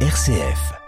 [0.00, 0.85] RCF.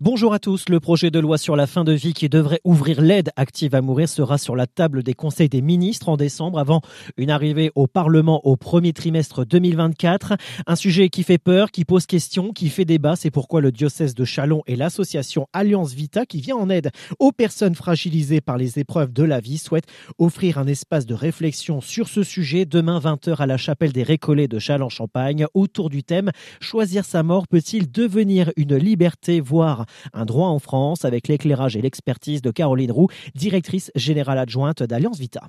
[0.00, 0.68] Bonjour à tous.
[0.68, 3.80] Le projet de loi sur la fin de vie qui devrait ouvrir l'aide active à
[3.80, 6.82] mourir sera sur la table des conseils des ministres en décembre avant
[7.16, 10.34] une arrivée au Parlement au premier trimestre 2024.
[10.68, 13.16] Un sujet qui fait peur, qui pose question, qui fait débat.
[13.16, 17.32] C'est pourquoi le diocèse de Chalon et l'association Alliance Vita qui vient en aide aux
[17.32, 22.08] personnes fragilisées par les épreuves de la vie souhaitent offrir un espace de réflexion sur
[22.08, 26.30] ce sujet demain 20h à la chapelle des Récollets de Châlons-Champagne autour du thème
[26.60, 31.82] Choisir sa mort peut-il devenir une liberté, voire un droit en France avec l'éclairage et
[31.82, 35.42] l'expertise de Caroline Roux, directrice générale adjointe d'Alliance Vita.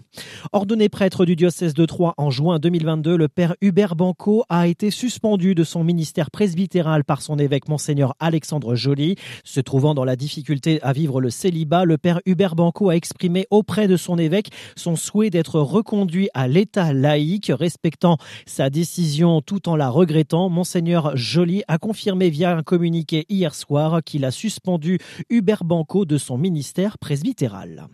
[0.53, 4.91] Ordonné prêtre du diocèse de Troyes en juin 2022, le père Hubert Banco a été
[4.91, 9.15] suspendu de son ministère presbytéral par son évêque monseigneur Alexandre Joly.
[9.43, 13.47] Se trouvant dans la difficulté à vivre le célibat, le père Hubert Banco a exprimé
[13.49, 19.69] auprès de son évêque son souhait d'être reconduit à l'état laïque, respectant sa décision tout
[19.69, 20.49] en la regrettant.
[20.49, 24.99] Monseigneur Joly a confirmé via un communiqué hier soir qu'il a suspendu
[25.29, 27.87] Hubert Banco de son ministère presbytéral.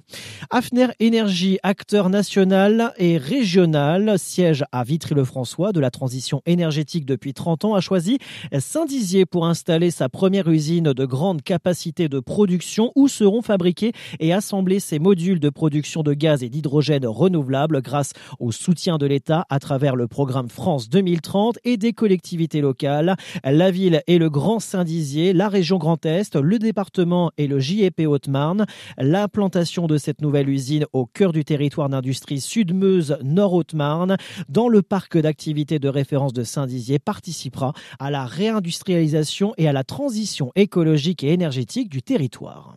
[0.50, 7.66] Afner Énergie, acteur national et régional, siège à Vitry-le-François de la transition énergétique depuis 30
[7.66, 8.20] ans, a choisi
[8.58, 14.34] Saint-Dizier pour installer sa première usine de grande capacité de production où seront fabriqués et
[14.34, 19.46] assemblés ces modules de production de gaz et d'hydrogène renouvelables grâce au soutien de l'État
[19.50, 23.16] à travers le programme France 2030 et des collectivités locales.
[23.44, 28.02] La ville et le Grand Saint-Dizier, la région Grand Est, le département et le JEP
[28.08, 28.66] Haute-Marne.
[28.98, 34.18] L'implantation de cette nouvelle usine au cœur du territoire d'industrie Sud-Meuse Nord-Haute-Marne
[34.50, 39.84] dans le parc d'activités de référence de Saint-Dizier participera à la réindustrialisation et à la
[39.84, 42.76] transition écologique et énergétique du territoire.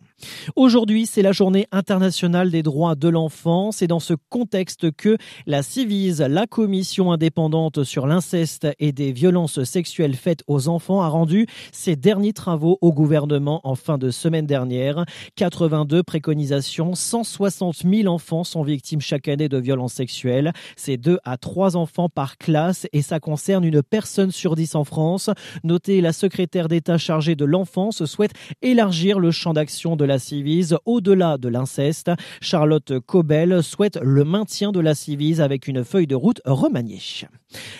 [0.55, 3.71] Aujourd'hui, c'est la journée internationale des droits de l'enfant.
[3.71, 9.63] C'est dans ce contexte que la CIVIS, la commission indépendante sur l'inceste et des violences
[9.63, 14.45] sexuelles faites aux enfants, a rendu ses derniers travaux au gouvernement en fin de semaine
[14.45, 15.05] dernière.
[15.35, 20.53] 82 préconisations, 160 000 enfants sont victimes chaque année de violences sexuelles.
[20.75, 24.83] C'est 2 à 3 enfants par classe et ça concerne une personne sur 10 en
[24.83, 25.29] France.
[25.63, 30.75] Notez, la secrétaire d'État chargée de l'enfance souhaite élargir le champ d'action de la Civise
[30.85, 32.11] au-delà de l'inceste.
[32.41, 36.99] Charlotte Cobel souhaite le maintien de la Civise avec une feuille de route remaniée.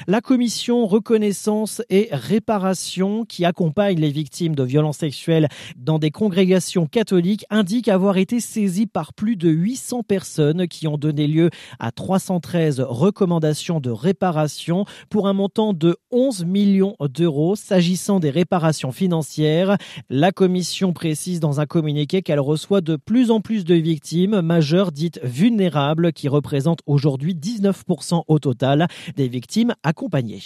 [0.08, 6.86] La commission reconnaissance et réparation qui accompagne les victimes de violences sexuelles dans des congrégations
[6.86, 11.92] catholiques indique avoir été saisie par plus de 800 personnes qui ont donné lieu à
[11.92, 17.56] 313 recommandations de réparation pour un montant de 11 millions d'euros.
[17.56, 19.78] S'agissant des réparations financières,
[20.10, 24.92] la commission précise dans un communiqué qu'elle reçoit de plus en plus de victimes majeures
[24.92, 30.42] dites vulnérables qui représentent aujourd'hui 19% au total des victimes accompagnées.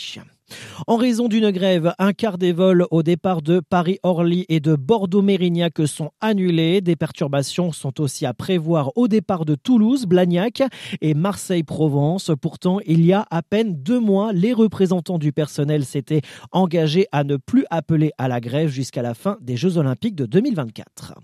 [0.88, 5.73] En raison d'une grève, un quart des vols au départ de Paris-Orly et de Bordeaux-Mérignac
[5.88, 6.81] sont annulés.
[6.81, 10.63] Des perturbations sont aussi à prévoir au départ de Toulouse, Blagnac
[11.01, 12.31] et Marseille-Provence.
[12.41, 17.23] Pourtant, il y a à peine deux mois, les représentants du personnel s'étaient engagés à
[17.23, 21.16] ne plus appeler à la grève jusqu'à la fin des Jeux Olympiques de 2024.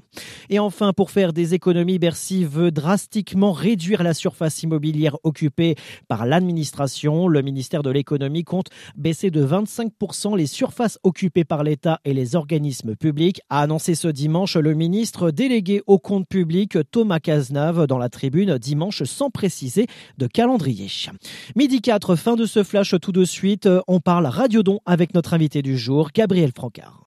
[0.50, 5.76] Et enfin, pour faire des économies, Bercy veut drastiquement réduire la surface immobilière occupée
[6.08, 7.28] par l'administration.
[7.28, 12.36] Le ministère de l'économie compte baisser de 25% les surfaces occupées par l'État et les
[12.36, 17.98] organismes publics, a annoncé ce dimanche le ministre délégué au compte public Thomas Cazenave dans
[17.98, 19.88] la tribune dimanche sans préciser
[20.18, 20.88] de calendrier.
[21.56, 23.70] Midi 4, fin de ce flash tout de suite.
[23.88, 27.06] On parle Radiodon avec notre invité du jour, Gabriel Francard.